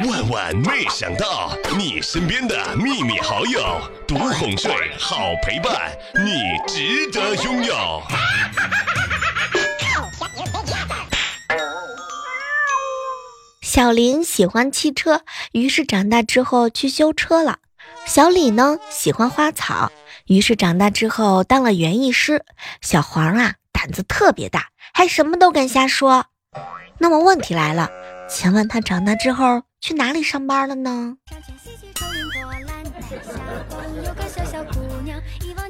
[0.00, 5.92] 万万没想到，你身边的秘密好友，独哄睡，好陪伴，
[6.24, 8.02] 你值得拥有。
[13.60, 17.58] 小林喜欢汽车，于是长大之后去修车了。
[18.06, 19.92] 小李呢喜欢花草，
[20.26, 22.44] 于是长大之后当了园艺师。
[22.80, 26.26] 小黄啊胆子特别大，还什么都敢瞎说。
[26.98, 27.90] 那么问题来了，
[28.32, 31.16] 请问他长大之后去哪里上班了呢？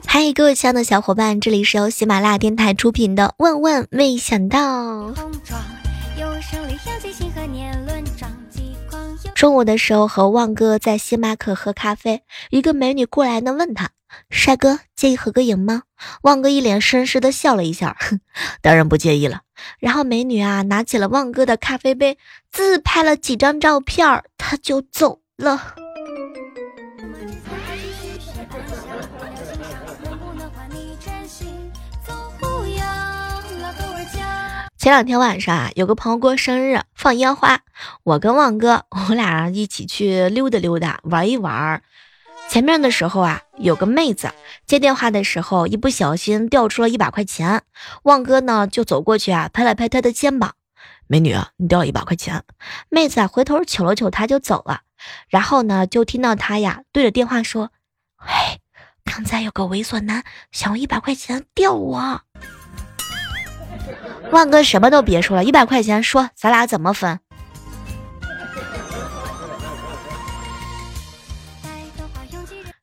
[0.07, 5.11] 嗨，各位亲爱的小伙伴，这里是由喜马拉雅电台出品的《问问没想到》。
[9.35, 13.91] 中午的时候和旺哥在星巴克喝咖啡，一个美女过来呢，问他
[14.31, 15.83] ：“帅哥，介意合个影吗？”
[16.23, 18.21] 旺哥一脸绅士的笑了一下，哼，
[18.61, 19.43] 当然不介意了。
[19.79, 22.19] 然后美女啊拿起了旺哥的咖啡杯，
[22.51, 25.75] 自拍了几张照片，他就走了。
[34.77, 37.61] 前两天晚上啊，有个朋友过生日，放烟花。
[38.03, 41.81] 我跟旺哥，我俩一起去溜达溜达，玩一玩。
[42.53, 44.31] 前面的时候啊，有个妹子
[44.67, 47.63] 接电话的时候，一不小心掉出了一百块钱。
[48.03, 50.53] 旺哥呢就走过去啊，拍了拍她的肩膀
[51.09, 52.43] ：“美女，你掉了一百块钱。”
[52.91, 54.83] 妹子啊回头瞅了瞅他，就走了。
[55.31, 57.71] 然后呢，就听到他呀对着电话说
[58.21, 58.61] ：“嘿，
[59.03, 62.21] 刚才有个猥琐男想用一百块钱钓我。”
[64.31, 67.19] 万哥什么都别说了，一百块钱，说咱俩怎么分？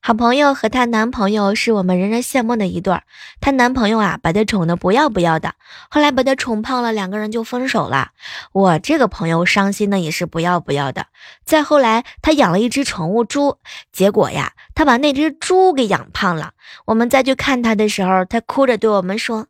[0.09, 3.03] 好朋友和她男朋友是我们人人羡慕的一对儿。
[3.41, 5.53] 她男朋友啊，把她宠的不要不要的，
[5.91, 8.09] 后来把她宠胖了，两个人就分手了。
[8.51, 11.05] 我这个朋友伤心的也是不要不要的。
[11.45, 13.59] 再后来，他养了一只宠物猪，
[13.91, 16.53] 结果呀，他把那只猪给养胖了。
[16.85, 19.45] 我们再去看她的时候，她哭着对我们说。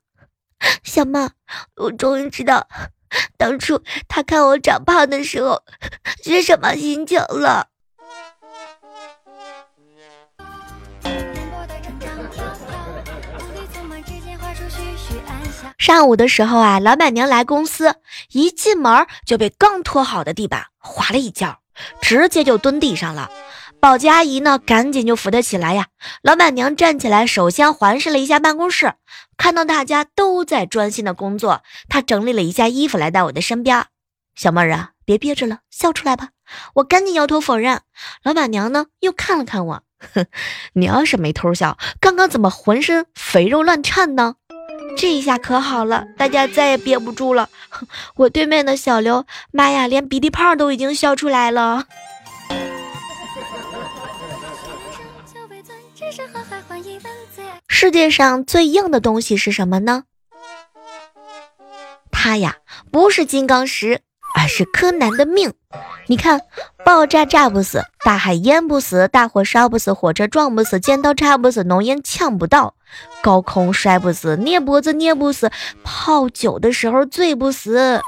[0.84, 1.30] 小猫，
[1.78, 2.68] 我终于知道
[3.38, 5.64] 当初他看我长胖的时候
[6.22, 7.68] 是什么心情了。
[15.80, 17.96] 上午的时候啊，老板娘来公司，
[18.34, 21.62] 一进门就被刚拖好的地板滑了一跤，
[22.02, 23.32] 直接就蹲地上了。
[23.80, 25.88] 保洁阿姨呢，赶紧就扶她起来呀。
[26.22, 28.96] 老板娘站起来，首先环视了一下办公室，
[29.38, 33.86] 看到大家都在专心的工作，她整理了一下衣服，来到我的身边。
[34.36, 36.32] 小妹儿啊，别憋着了，笑出来吧。
[36.76, 37.82] 我赶紧摇头否认。
[38.22, 40.26] 老板娘呢，又看了看我，哼，
[40.76, 44.36] 你要是没偷笑，刚刚怎么浑身肥肉乱颤呢？
[44.98, 47.50] 这一下可好了，大家再也憋不住了。
[48.16, 51.86] 我对面的小刘，妈呀，连鼻涕泡都已经笑出来了。
[57.68, 60.04] 世界上最硬的东西是什么呢？
[62.12, 62.58] 它呀，
[62.92, 64.02] 不是金刚石，
[64.36, 65.54] 而是柯南的命。
[66.08, 66.42] 你看，
[66.90, 72.74] 爆炸炸不死，大海淹不死，大火烧不死，火车撞不死，尖刀插不死，浓烟呛不到，
[73.22, 75.52] 高空摔不死，捏脖子捏不死，
[75.84, 78.02] 泡酒的时候醉不死。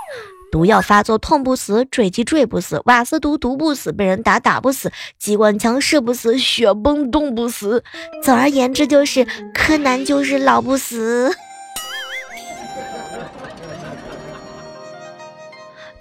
[0.52, 7.84] 毒药发作痛不死，坠机坠不死，瓦斯毒毒不死，被人打打不死，机关枪射不死，雪崩冻不死。
[8.24, 11.32] 总而言之，就是柯南就是老不死。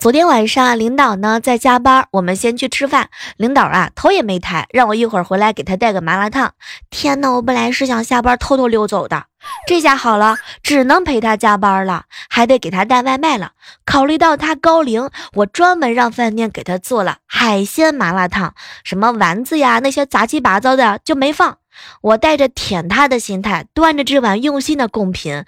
[0.00, 3.10] 昨天晚上领导呢在加班，我们先去吃饭。
[3.36, 6.54] 领导啊头也没抬，让我一会儿回来给他带个麻辣烫。
[6.88, 9.26] 天呐，我本来是想下班偷偷溜走的，
[9.66, 13.52] 这下好了，只能陪他加班了，还得给他带外卖了。
[13.84, 21.58] 考虑到他高龄，我专门让饭店给他做了海鲜麻辣烫，什么丸子呀那些杂七八糟的就没放。
[22.00, 25.44] 我带着舔他的心态，端着这碗用心的贡品，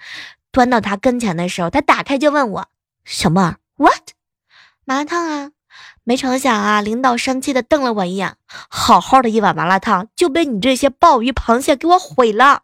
[0.51, 2.67] 端到他跟前的时候，他打开就问我
[3.03, 4.13] ：“小妹儿，what？”
[4.85, 5.51] 麻辣烫啊！
[6.03, 8.35] 没成想啊，领导生气的瞪了我一眼，
[8.69, 12.61] 好好的一碗麻辣烫就被你这些鲍鱼、螃蟹给我毁了，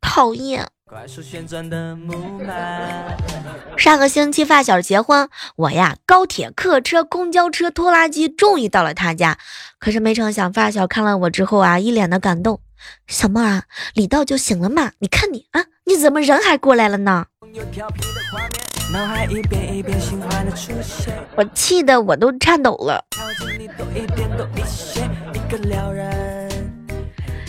[0.00, 0.68] 讨厌！
[3.76, 9.38] 上个星期发小结婚，我呀高铁、客车、公交车、拖拉机终于到了他家，
[9.78, 12.60] 可是没成想发小看了我之后啊，一脸的感动。
[13.06, 13.64] 小妹儿啊，
[13.94, 17.26] 礼到就行了嘛，你看你啊，你怎么人还过来了呢？
[21.36, 23.04] 我气得我都颤抖了。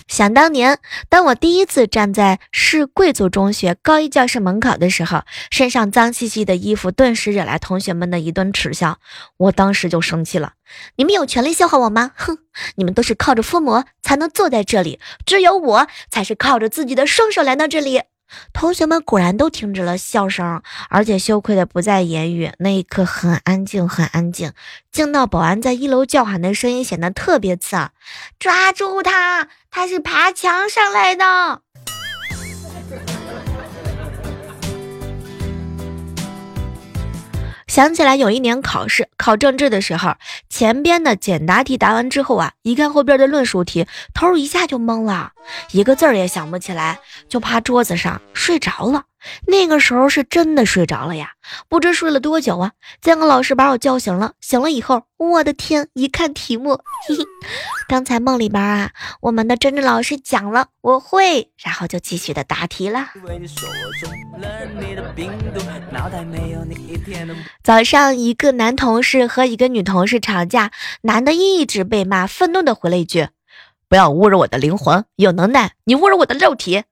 [0.07, 8.97] 想当年，当我第一次站在市贵族中学高一教室门口的时候，身上脏兮兮的衣服顿时惹来同学们的一顿耻笑。
[9.37, 10.53] 我当时就生气了：
[10.95, 12.11] 你们有权利笑话我吗？
[12.15, 12.39] 哼，
[12.75, 18.01] 你们都是靠着附魔才能坐在这里，只有我才是靠着自己的双手来到这里。
[18.53, 22.51] 同学们果然都停止了笑声，而且羞愧的不再言语。
[22.59, 24.53] 那一刻很安静，很安静，
[24.91, 27.91] 静到保安在一楼叫喊的声音显得特别刺耳。
[28.39, 31.61] 抓住他，他是爬墙上来的。
[37.71, 40.15] 想起来有一年考试考政治的时候，
[40.49, 45.31] 前边的简答题答完之后啊，一看后边的论述题，头一下就懵了，
[45.71, 49.05] 一个字儿也想不起来，就趴桌子上睡着了。
[49.47, 51.31] 那个时候是真的睡着了呀，
[51.69, 52.71] 不知睡了多久啊。
[53.01, 57.23] 监考老师把我叫醒了，醒了以后，我的天，一看题目，嘿嘿，
[57.87, 58.91] 刚才梦里边啊，
[59.21, 63.09] 我们的政治老师讲了我会，然后就继续的答题了。
[67.63, 70.71] 早上，一个男同事和一个女同事吵架，
[71.03, 73.27] 男的一直被骂，愤怒的回了一句
[73.87, 76.83] ：“不要侮辱我的灵魂，有能耐你侮辱我的肉体。”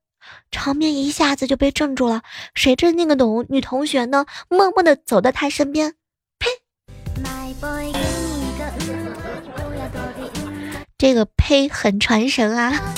[0.52, 2.22] 场面一下子就被镇住了。
[2.54, 5.94] 谁知那个懂女同学呢，默默的走到他身边，
[6.38, 6.48] 呸！
[10.98, 12.94] 这个呸很传神啊。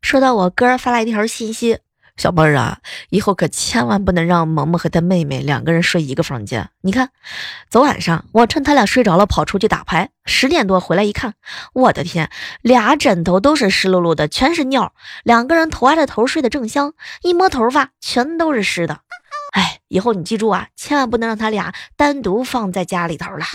[0.00, 1.78] 说到我哥发来一条信息。
[2.16, 2.78] 小妹儿啊，
[3.08, 6.68] 以后可千万不能让萌萌和他妹妹两个人睡一个房间。
[6.82, 7.10] 你看，
[7.70, 11.34] 昨晚上我趁他俩睡着了，跑出去打牌，十点多回来一看，
[11.72, 12.30] 我的天，
[12.60, 14.92] 俩枕头都是湿漉漉的，全是尿。
[15.24, 16.92] 两个人头挨着头睡得正香，
[17.22, 19.00] 一摸头发全都是湿的。
[19.52, 23.46] 哎，以后你记住啊，千万不能让他俩单独放在家里头了。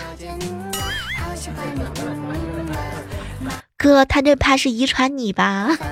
[3.78, 5.70] 哥，他这怕是遗传你吧？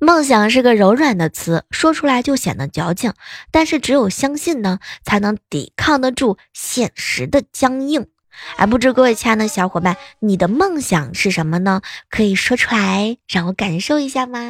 [0.00, 3.12] 梦想是个柔软的词，说出来就显得矫情，
[3.52, 8.06] 但是只有相信呢，才能抵抗得住现实的僵硬。
[8.56, 11.82] 哎，不知各位亲爱的小伙伴，你的梦想是什么呢？
[12.10, 14.40] 可以说出来，让我感受一下吗？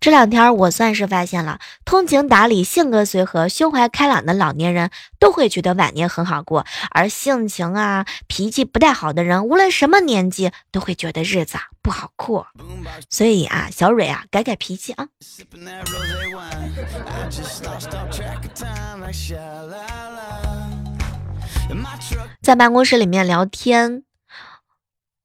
[0.00, 12.46] 这两天我算是发现了，通情达理、性格随和、胸怀开朗的老年人都会觉得晚年很好过，而性情啊、脾气不太好的人，无论什么年纪都会觉得日子不好过。
[13.10, 15.08] 所以啊，小蕊啊，改改脾气啊。
[22.40, 24.04] 在办公室里面聊天，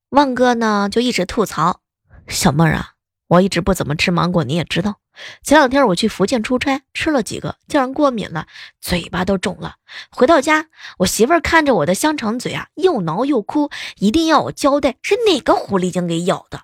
[0.10, 1.80] 旺哥呢就一直吐槽
[2.28, 2.95] 小妹儿啊。
[3.28, 5.00] 我一直不怎么吃芒果，你也知道。
[5.42, 8.48] 前两天我去福建出差，吃了几个，竟然过敏了，
[8.82, 9.76] 嘴巴都肿了。
[10.12, 10.68] 回到家，
[11.00, 16.62] 我媳妇看着我的香肠嘴啊，又挠又哭，一定要我交代是哪个狐狸精给咬的。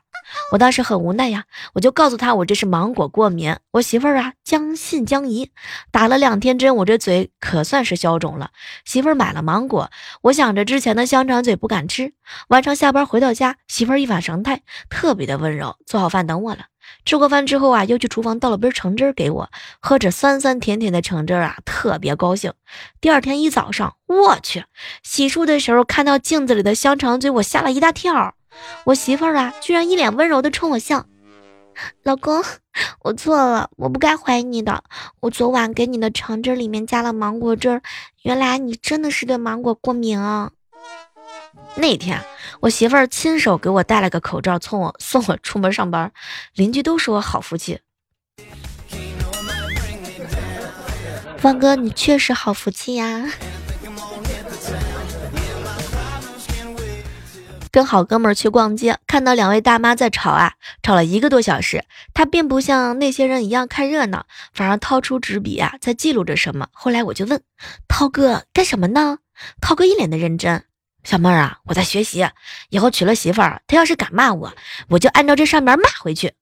[0.52, 3.56] 我当时很无奈呀，我就告诉他我这是芒果过敏。
[3.72, 5.52] 我媳妇儿啊将信将疑，
[5.92, 8.52] 打了两天针，我这嘴可算是消肿了。
[8.86, 9.90] 媳妇儿买了芒果，
[10.22, 12.14] 我想着之前的香肠嘴不敢吃。
[12.50, 16.66] 晚上下班回到家，媳妇儿一反常态，特别的温柔，做好饭等我了。
[17.06, 19.50] 吃过饭之后啊，又去厨房倒了杯橙汁给我，
[19.80, 22.54] 喝着酸酸甜甜的橙汁啊，特别高兴。
[23.00, 24.66] 第二天一早上，我去
[25.04, 28.36] 洗漱的时候看到镜子里的香肠嘴，我吓了一大跳。
[28.84, 31.06] 我媳妇儿啊，居然一脸温柔的冲我笑，
[32.04, 32.44] 老公，
[33.02, 34.84] 我错了，我不该怀疑你的。
[35.20, 37.82] 我昨晚给你的橙汁里面加了芒果汁，
[38.24, 40.52] 原来你真的是对芒果过敏啊。
[41.76, 42.22] 那天
[42.60, 46.12] 我媳妇儿亲手给我戴了个口罩，送我送我出门上班，
[46.54, 47.80] 邻居都说我好福气。
[51.38, 53.26] 方哥，你确实好福气呀。
[57.72, 61.86] 跟好哥们儿去逛街，看到两位大妈在吵啊，吵了一个多小时。
[62.14, 66.68] 他并不像那些人一样看热闹，反而掏出纸笔啊，在记录着什么。
[66.72, 67.42] 后来我就问
[67.88, 69.20] 涛哥干什么呢？
[69.62, 70.64] 涛哥一脸的认真，
[71.04, 72.28] 小妹儿啊，我在学习，
[72.70, 74.54] 以后娶了媳妇儿，他要是敢骂我，
[74.90, 76.34] 我就按照这上面骂回去。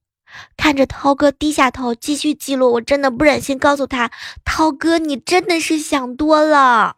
[0.58, 4.12] 看着涛哥低下头继续记录，我真的不忍心告诉他，
[4.46, 6.96] 涛哥你真的是想多了。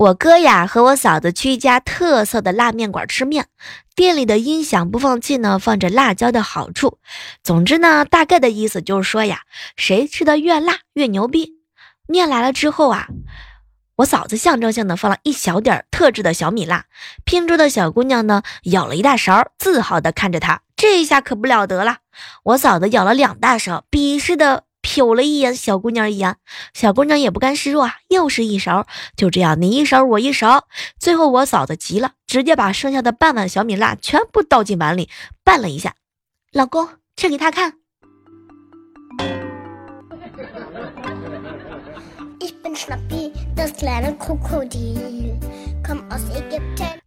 [0.00, 3.48] 我哥呀和我嫂子去一家特色的辣面馆吃面，
[3.94, 6.96] 店里的音响播放器呢放着辣椒的好处。
[7.44, 9.42] 总之呢，大概的意思就是说呀，
[9.76, 11.52] 谁吃的越辣越牛逼。
[12.08, 13.08] 面来了之后啊，
[13.96, 16.86] 我嫂子象征性的放了一小点特制的小米辣，
[17.26, 20.62] 拼桌的小姑娘呢舀了一大勺，自豪的看着他。
[20.76, 21.98] 这一下可不了得了，
[22.44, 26.36] 我嫂子舀了两大勺，鄙视的瞟了一眼小姑娘一眼，
[26.74, 30.66] 小姑娘也不甘示弱啊，又是一勺，就这样你一勺我一勺，
[30.98, 35.08] 最后我嫂子急了，直接把剩下的半碗小米辣全部倒进碗里，
[35.44, 35.94] 拌了一下，
[36.52, 37.74] 老公吃给他看。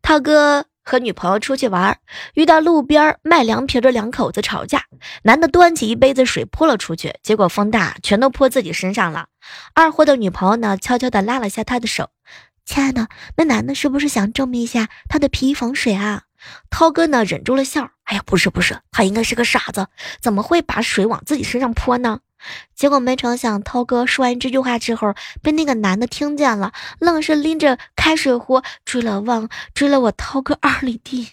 [0.02, 1.98] 涛哥和女朋友出去玩，
[2.36, 4.84] 遇到路边卖凉皮的两口子吵架，
[5.24, 9.28] 男的端起一杯子水泼了出去，结果风大，全都泼自己身上了。
[9.74, 12.10] 二货的女朋友呢，悄悄地拉了下他的手，
[12.66, 13.08] 亲爱的，
[13.38, 16.24] 那男的是不是想证明一下他的皮衣防水啊？
[16.70, 19.88] 涛哥呢，忍住了笑，哎呀，不是不是，他应该是个傻子，
[20.22, 22.20] 怎么会把水往自己身上泼呢？
[22.76, 31.30] 结果没成想，涛哥说完这句话之后，被那个男的听见了，愣是拎着开水壶追了望，追了我涛哥二里地。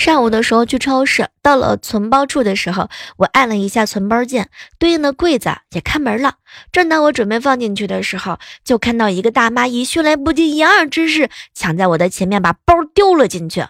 [0.00, 2.88] 上午的时候去超市，到了存包处的时候，
[3.18, 6.36] 我按了一下存包键，对应的柜子也开门了。
[6.72, 13.62] 正当我准备放进去的时候，就看到一个大妈以迅雷不及掩耳之势抢在我的前面，把包丢了进去。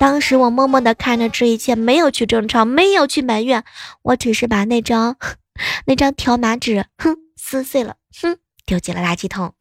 [0.00, 3.62] 当时我默默地看着这一切，没有去争吵，没有去埋怨，
[4.02, 5.14] 我只是把那张
[5.86, 9.54] 那张条码纸，哼，撕碎了，哼，丢进了垃圾桶。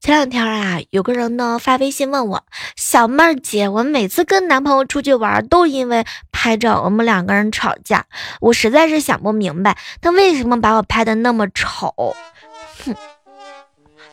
[0.00, 2.44] 前两天啊，有个人呢发微信问我，
[2.76, 8.04] 小妹儿姐，我每次跟男朋友出去玩，都因为拍照，我们两个人吵架，
[8.40, 12.14] 我实在是想不明白，他为什么把我拍的那么丑？
[12.84, 12.94] 哼，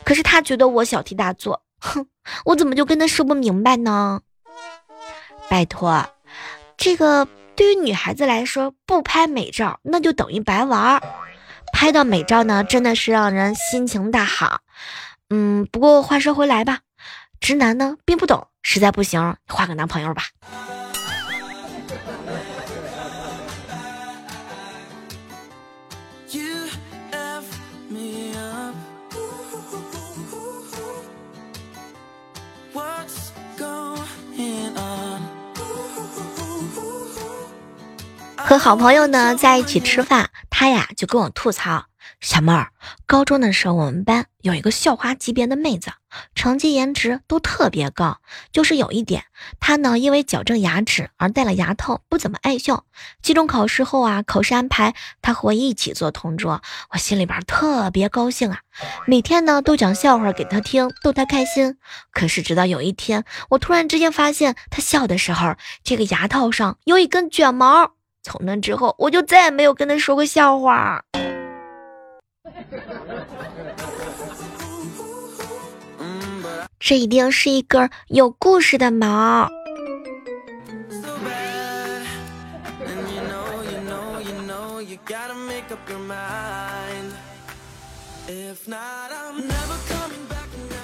[0.10, 2.08] 可是他觉得我小题大做，哼，
[2.44, 4.22] 我怎么就跟他说不明白呢？
[5.48, 6.04] 拜托，
[6.78, 11.04] 这个对于女孩子来说，不拍美照那就等于白玩儿，
[11.74, 14.62] 拍到美照呢，真的是让人心情大好。
[15.30, 16.80] 嗯，不过话说回来吧，
[17.40, 20.24] 直男呢并不懂，实在不行换个男朋友吧。
[38.50, 41.86] 和好朋友呢在一起吃饭，他呀就跟我吐槽。
[42.20, 42.72] 小妹儿，
[43.06, 45.92] 高中的时候，我们班有一个校花级别的妹子，
[46.34, 48.18] 成绩、颜值都特别高。
[48.52, 49.26] 就是有一点，
[49.60, 52.86] 她呢因为矫正牙齿而戴了牙套，不怎么爱笑。
[53.22, 58.62] 期中考试后啊，考试安排她和我一起做同桌，我心里边特别高兴啊，
[59.06, 61.78] 每天呢都讲笑话给她听，逗她开心。
[62.12, 65.54] 可是直到有一天，我突然之间发现她笑的时候，
[65.84, 67.92] 这个牙套上有一根卷毛。
[68.30, 71.04] 从那之后，我就再也没有跟他说过笑话。
[76.80, 79.50] 这一定是一根有故事的毛。
[88.28, 90.39] if not，i'm never come back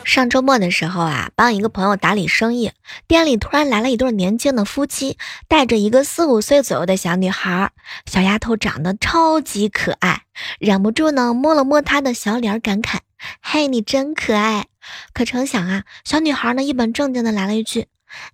[0.06, 2.72] 上周末的时候啊，帮一个朋友打理生意，
[3.08, 7.72] 店里突然来了一对年轻的夫妻，带着一个四五岁左右的小女孩。
[8.06, 10.22] 小丫头长得超级可爱，
[10.60, 13.00] 忍不住呢摸了摸她的小脸，感慨
[13.42, 14.68] ：“嘿，你真可爱。”
[15.12, 17.88] 可成想啊，小女孩呢一本正经的来了一句：“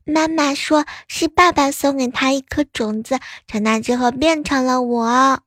[0.03, 5.39] 妈妈说是爸爸送给她一颗种子，长大之后变成了我。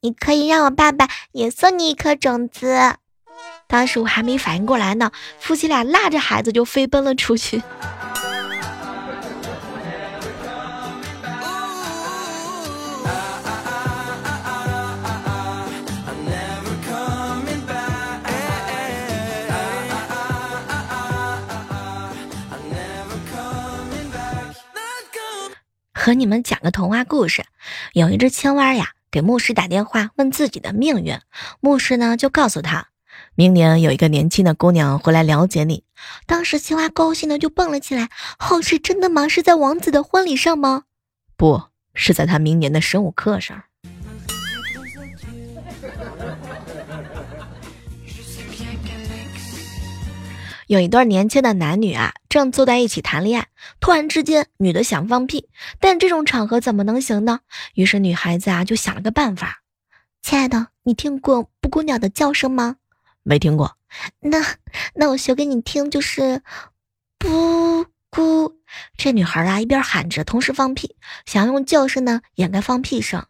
[0.00, 2.96] 你可以让我爸爸也送你一颗种子。”
[3.68, 7.62] 当时我还没反应过来呢，夫妻俩拉着孩子就飞奔了出去。
[25.92, 27.44] 和你们讲个童话故事，
[27.92, 31.20] 有一只青蛙呀，给牧师打电话问自己的命运，
[31.60, 32.88] 牧师呢就告诉他。
[33.38, 35.84] 明年有一个年轻的姑娘回来了解你，
[36.26, 38.08] 当时青蛙高兴的就蹦了起来。
[38.40, 39.28] 哦，是真的吗？
[39.28, 40.82] 是在王子的婚礼上吗？
[41.36, 41.62] 不
[41.94, 43.62] 是在他明年的生物课上。
[50.66, 53.46] 有一对年轻的男女啊，正坐在一起谈恋爱，
[53.78, 57.38] 突然之间，女的想放屁，但这种场合怎么能行呢？
[57.74, 59.62] 于是女孩子啊就想了个办法。
[60.22, 62.78] 亲爱的，你听过布谷鸟的叫声吗？
[63.28, 63.76] 没听过。
[64.20, 64.38] 那
[64.94, 66.42] 那我学给你听，就是
[67.18, 68.56] 布谷。
[68.96, 73.26] 这女孩啊，一边喊着，同时放屁，想用叫声呢掩盖放屁声。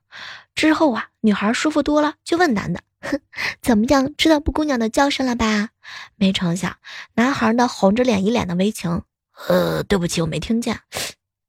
[0.55, 3.21] 之后啊，女孩舒服多了，就问男的：“哼，
[3.61, 5.71] 怎么样，知道布谷鸟的叫声了吧？”
[6.15, 6.77] 没成想，
[7.15, 9.03] 男孩呢红着脸，一脸的为情。
[9.49, 10.81] 呃，对不起，我没听见。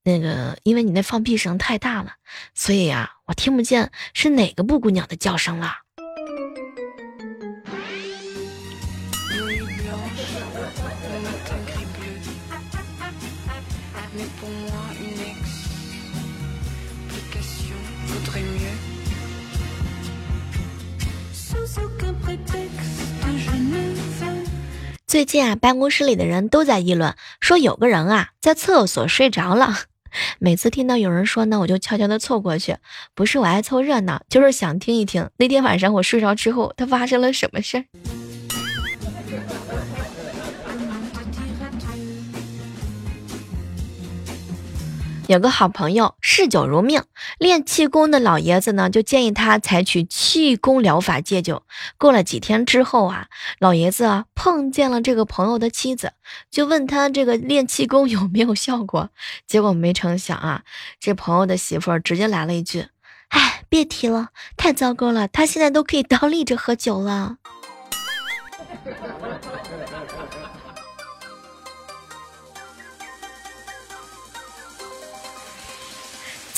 [0.03, 2.13] 那个，因为你那放屁声太大了，
[2.55, 5.73] 所以啊，我听不见是哪个布谷鸟的叫声了。
[25.09, 29.73] 最近啊，办公室里的人都在议论，说有个人啊在厕所睡着了。
[30.37, 32.77] 每次听到有人说呢，我就悄悄的凑过去，
[33.15, 37.85] 不是我爱凑热闹，就是想听一听那天晚上我睡着之后，他发生了什么事儿。
[45.29, 47.03] 有个好朋友嗜酒如命，
[47.37, 51.61] 练气功的老爷子呢，就建议他采取气功疗法戒酒。
[51.99, 53.27] 过了几天之后啊，
[53.59, 56.13] 老爷子啊碰见了这个朋友的妻子，
[56.49, 59.11] 就问他这个练气功有没有效果。
[59.45, 60.63] 结果没成想啊，
[60.99, 62.87] 这朋友的媳妇儿直接来了一句
[63.29, 67.35] ：“哎，别提了，太糟糕了，他现在都可以倒立着喝酒了。”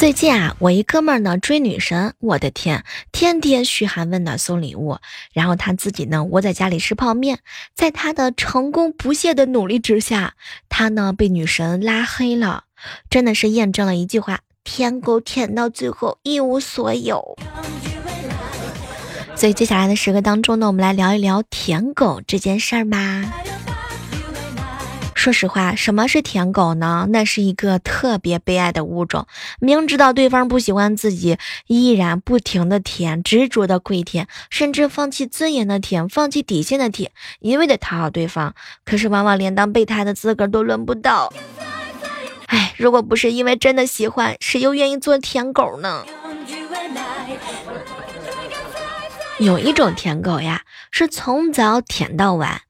[0.02, 4.98] 最近啊，我一哥们儿呢追女神，我的天，天天嘘寒问暖送礼物，
[5.32, 7.38] 然后他自己呢窝在家里吃泡面。
[7.76, 10.34] 在他的成功不懈的努力之下，
[10.70, 12.64] 他呢被女神拉黑了，
[13.12, 17.38] 真的是验证了一句话：舔狗舔到最后一无所有。
[19.36, 23.22] 所以接下来的时刻当中呢，我们来聊一聊舔狗这件事儿吧。
[25.22, 27.06] 说实话，什么是舔狗呢？
[27.12, 29.28] 那是一个特别悲哀的物种，
[29.60, 31.38] 明知道对方不喜欢自己，
[31.68, 38.56] 依然不停的舔，执着的跪舔，甚至放弃尊严的舔，放弃底线的舔，一味的讨好对方。
[38.84, 41.32] 可是往往连当备胎的资格都轮不到。
[42.48, 46.04] 哎，如果不是因为真的喜欢，谁又愿意做舔狗呢？
[49.38, 52.62] 有一种舔狗呀，是从早舔到晚。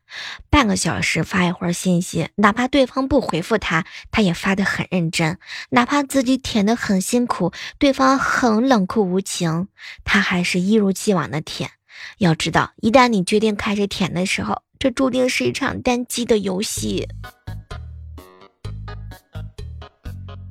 [0.49, 5.37] 半个小时发一会儿信息，哪怕对方不回复他，他也发得很认真。
[5.69, 9.67] 哪怕自己舔得很辛苦，对方很冷酷无情，
[10.03, 11.71] 他还是一如既往的舔。
[12.17, 17.07] 要知道，一旦你决定开始舔的时候，这注定是一场单机的游戏。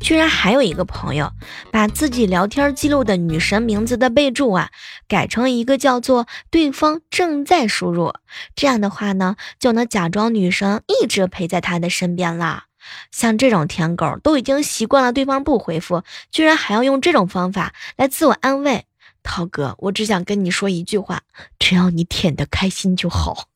[0.00, 1.30] 居然还有一个朋友，
[1.70, 4.70] 把自己聊天记录的女神名字的备注啊，
[5.10, 8.14] 改成一个叫做“对方正在输入”，
[8.54, 12.66] 这样的话呢，就能假装女生一直陪在他的身边啦。
[13.10, 18.86] 像这种舔狗都已经习惯了对方不回复，居然还要用这种方法来自我安慰。
[19.24, 21.22] 涛哥，我只想跟你说一句话：
[21.58, 23.48] 只要你舔得开心就好。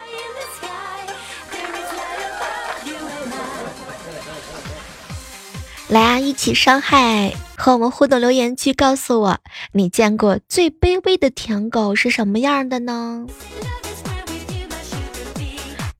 [5.89, 7.35] 来啊，一起伤害！
[7.57, 9.39] 和我们互动留言区，告诉我
[9.73, 13.27] 你见过最卑微的舔狗是什么样的呢？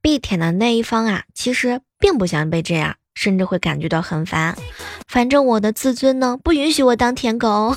[0.01, 4.57] 被舔的那一方啊，其实并不想被这样，甚至会感觉到很烦。
[5.07, 7.77] 反正我的自尊呢，不允许我当舔狗。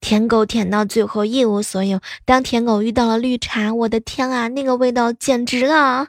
[0.00, 2.00] 舔狗舔到最后一无所有。
[2.24, 6.08] 当舔狗遇到了绿茶，我的天啊，那个味道简直了！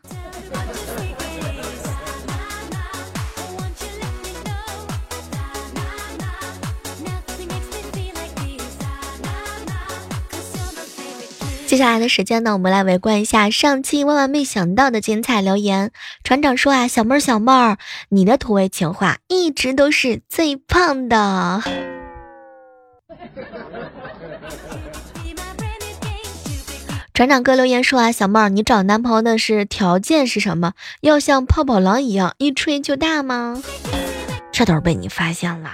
[11.68, 15.92] 接下来的时间呢，我们来围观一下上期万万没想到的精彩留言。
[16.24, 17.78] 船长说啊，小妹儿小妹儿，
[18.08, 21.62] 你的土味情话一直都是最胖的。
[27.14, 30.72] 船长哥留言说啊，小妹儿，你找男朋友的是条件是什么？
[31.02, 33.62] 要像泡泡狼一样一吹就大吗？
[34.54, 35.70] 这都是被你发现了。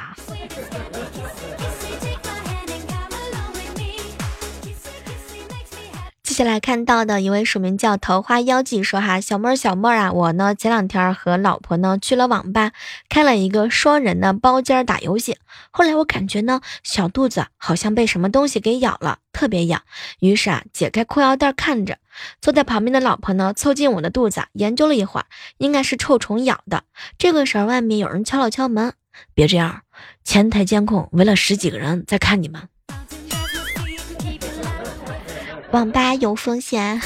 [6.33, 12.71] 接下来看到的一位署名叫桃花妖姬说哈，小妹儿小妹儿啊，我呢前两天和老婆呢去了网吧，
[13.07, 15.37] 开了一个双人的包间打游戏。
[15.69, 19.83] 后来我感觉呢小肚子好像被什么东西给咬了，特别痒。
[20.21, 21.99] 于是啊解开裤腰带看着，
[22.41, 25.27] 坐在旁边的老婆呢凑近我的肚子研究了一会儿，
[25.59, 26.81] 应该是臭虫咬的。
[27.19, 28.93] 这个时候外面有人敲了敲门，
[29.35, 29.83] 别这样，
[30.23, 32.69] 前台监控围了十几个人在看你们。
[35.73, 37.01] 网吧有风险。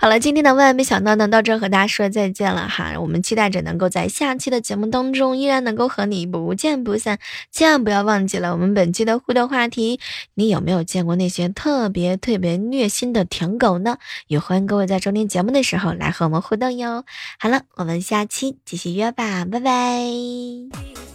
[0.00, 2.92] 好了，今天的万万没想到呢，到这和大家说再见了哈。
[2.98, 7.20] 我们期待着能够在下期的节目当中，依然能够和你不见不散。
[7.52, 10.00] 千万不要忘记了我们本期的互动话题：
[10.34, 13.96] 你有没有见过那些特别特别虐心的舔狗呢？
[14.26, 17.04] 也欢迎各位在收听节目的时候来和我们互动哟。
[17.38, 21.13] 好了，我们下期继续约吧，拜拜。